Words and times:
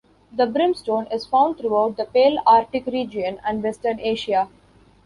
The 0.35 0.47
brimstone 0.47 1.05
is 1.11 1.27
found 1.27 1.59
throughout 1.59 1.95
the 1.95 2.05
Palearctic 2.07 2.87
region 2.87 3.39
and 3.45 3.61
Western 3.61 3.99
Asia. 3.99 4.49